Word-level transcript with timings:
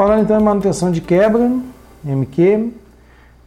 Falando 0.00 0.22
então 0.22 0.40
em 0.40 0.42
manutenção 0.42 0.90
de 0.90 1.02
quebra, 1.02 1.52
MQ, 2.02 2.70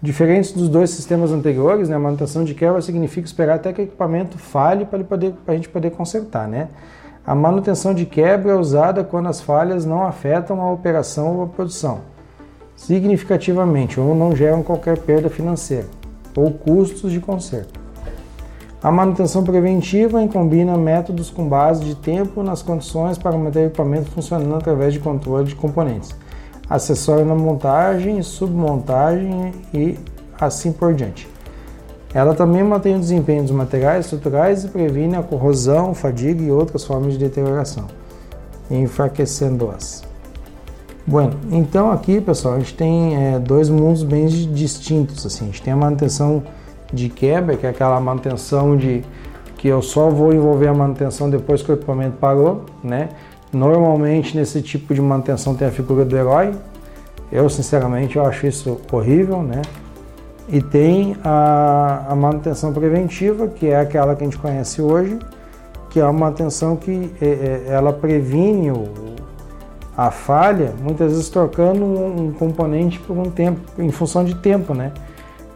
diferentes 0.00 0.50
dos 0.50 0.70
dois 0.70 0.88
sistemas 0.88 1.30
anteriores, 1.30 1.90
né? 1.90 1.96
A 1.96 1.98
manutenção 1.98 2.42
de 2.42 2.54
quebra 2.54 2.80
significa 2.80 3.26
esperar 3.26 3.56
até 3.56 3.70
que 3.70 3.82
o 3.82 3.84
equipamento 3.84 4.38
falhe 4.38 4.86
para 4.86 4.98
a 5.46 5.54
gente 5.54 5.68
poder 5.68 5.90
consertar, 5.90 6.48
né? 6.48 6.68
A 7.26 7.34
manutenção 7.34 7.92
de 7.92 8.06
quebra 8.06 8.52
é 8.52 8.54
usada 8.54 9.04
quando 9.04 9.28
as 9.28 9.42
falhas 9.42 9.84
não 9.84 10.06
afetam 10.06 10.62
a 10.62 10.72
operação 10.72 11.36
ou 11.36 11.42
a 11.42 11.46
produção 11.48 12.00
significativamente 12.74 14.00
ou 14.00 14.14
não 14.14 14.34
geram 14.34 14.62
qualquer 14.62 14.96
perda 14.96 15.28
financeira 15.28 15.88
ou 16.34 16.50
custos 16.50 17.12
de 17.12 17.20
conserto. 17.20 17.78
A 18.82 18.90
manutenção 18.90 19.44
preventiva 19.44 20.26
combina 20.28 20.78
métodos 20.78 21.28
com 21.28 21.46
base 21.46 21.84
de 21.84 21.94
tempo 21.94 22.42
nas 22.42 22.62
condições 22.62 23.18
para 23.18 23.36
manter 23.36 23.64
o 23.64 23.66
equipamento 23.66 24.10
funcionando 24.12 24.54
através 24.54 24.94
de 24.94 24.98
controle 25.00 25.44
de 25.44 25.54
componentes, 25.54 26.16
acessório 26.68 27.24
na 27.24 27.34
montagem, 27.34 28.22
submontagem 28.22 29.52
e 29.72 29.98
assim 30.40 30.72
por 30.72 30.94
diante. 30.94 31.28
Ela 32.14 32.34
também 32.34 32.62
mantém 32.62 32.96
o 32.96 32.98
desempenho 32.98 33.42
dos 33.42 33.50
materiais 33.50 34.06
estruturais 34.06 34.64
e 34.64 34.68
previne 34.68 35.16
a 35.16 35.22
corrosão, 35.22 35.94
fadiga 35.94 36.42
e 36.42 36.50
outras 36.50 36.84
formas 36.84 37.12
de 37.12 37.18
deterioração, 37.18 37.86
enfraquecendo-as. 38.70 40.02
Bueno, 41.06 41.34
então 41.50 41.90
aqui 41.90 42.20
pessoal 42.20 42.54
a 42.54 42.58
gente 42.58 42.74
tem 42.74 43.16
é, 43.16 43.38
dois 43.38 43.70
mundos 43.70 44.02
bem 44.02 44.26
distintos. 44.26 45.24
Assim. 45.24 45.44
A 45.44 45.46
gente 45.46 45.62
tem 45.62 45.72
a 45.72 45.76
manutenção 45.76 46.42
de 46.92 47.08
quebra, 47.08 47.56
que 47.56 47.66
é 47.66 47.70
aquela 47.70 47.98
manutenção 48.00 48.76
de 48.76 49.02
que 49.56 49.68
eu 49.68 49.82
só 49.82 50.08
vou 50.08 50.32
envolver 50.32 50.68
a 50.68 50.74
manutenção 50.74 51.28
depois 51.28 51.62
que 51.62 51.70
o 51.70 51.74
equipamento 51.74 52.16
parou, 52.18 52.64
né? 52.82 53.08
Normalmente 53.52 54.36
nesse 54.36 54.60
tipo 54.60 54.94
de 54.94 55.00
manutenção 55.00 55.54
tem 55.54 55.68
a 55.68 55.70
figura 55.70 56.04
do 56.04 56.16
herói. 56.16 56.52
Eu 57.30 57.48
sinceramente 57.48 58.16
eu 58.16 58.24
acho 58.24 58.46
isso 58.46 58.80
horrível, 58.90 59.42
né? 59.42 59.62
E 60.48 60.62
tem 60.62 61.16
a, 61.22 62.06
a 62.08 62.16
manutenção 62.16 62.72
preventiva, 62.72 63.48
que 63.48 63.66
é 63.66 63.78
aquela 63.78 64.16
que 64.16 64.22
a 64.22 64.26
gente 64.26 64.38
conhece 64.38 64.80
hoje, 64.80 65.18
que 65.90 66.00
é 66.00 66.04
uma 66.04 66.12
manutenção 66.12 66.74
que 66.74 67.12
é, 67.20 67.26
é, 67.26 67.64
ela 67.68 67.92
previne 67.92 68.70
o, 68.70 68.86
a 69.96 70.10
falha, 70.10 70.72
muitas 70.80 71.10
vezes 71.10 71.28
trocando 71.28 71.84
um, 71.84 72.28
um 72.28 72.32
componente 72.32 72.98
por 73.00 73.16
um 73.16 73.30
tempo, 73.30 73.60
em 73.78 73.90
função 73.90 74.24
de 74.24 74.34
tempo, 74.36 74.72
né? 74.72 74.92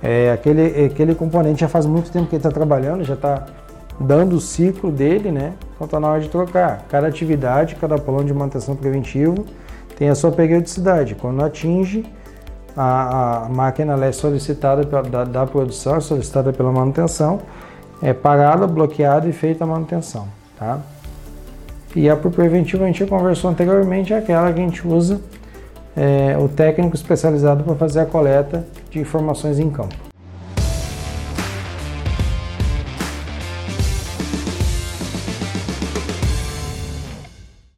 É, 0.02 0.32
aquele, 0.32 0.86
aquele 0.86 1.14
componente 1.14 1.60
já 1.60 1.68
faz 1.68 1.86
muito 1.86 2.10
tempo 2.10 2.26
que 2.26 2.34
ele 2.34 2.40
está 2.40 2.50
trabalhando, 2.50 3.04
já 3.04 3.14
está 3.14 3.46
dando 3.98 4.36
o 4.36 4.40
ciclo 4.40 4.90
dele, 4.90 5.30
né? 5.30 5.54
Então 5.74 5.84
está 5.84 6.00
na 6.00 6.08
hora 6.08 6.20
de 6.20 6.28
trocar. 6.28 6.86
Cada 6.88 7.06
atividade, 7.06 7.76
cada 7.76 7.96
plano 7.98 8.24
de 8.24 8.34
manutenção 8.34 8.74
preventivo 8.76 9.44
tem 9.96 10.08
a 10.08 10.14
sua 10.14 10.32
periodicidade. 10.32 11.14
Quando 11.14 11.42
atinge 11.44 12.04
a, 12.76 13.44
a 13.44 13.48
máquina 13.48 14.02
é 14.04 14.12
solicitada 14.12 14.84
da, 14.84 15.24
da, 15.24 15.46
produção, 15.46 15.96
é 15.96 16.00
solicitada 16.00 16.52
pela 16.52 16.72
manutenção, 16.72 17.40
é 18.02 18.12
parada, 18.12 18.66
bloqueada 18.66 19.28
e 19.28 19.32
feita 19.32 19.64
a 19.64 19.66
manutenção. 19.66 20.26
Tá? 20.58 20.80
E 21.94 22.08
a 22.08 22.16
por 22.16 22.32
preventivo 22.32 22.84
a 22.84 22.86
gente 22.86 23.04
conversou 23.04 23.50
anteriormente, 23.50 24.12
é 24.12 24.18
aquela 24.18 24.52
que 24.52 24.60
a 24.60 24.64
gente 24.64 24.86
usa 24.86 25.20
é, 25.96 26.36
o 26.38 26.48
técnico 26.48 26.96
especializado 26.96 27.62
para 27.64 27.74
fazer 27.74 28.00
a 28.00 28.06
coleta 28.06 28.66
de 28.90 28.98
informações 28.98 29.58
em 29.58 29.68
campo. 29.70 30.11